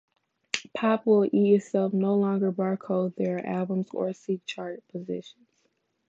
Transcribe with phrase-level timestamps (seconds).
[0.73, 5.47] Pop Will Eat Itself no longer barcode their albums or seek chart positions.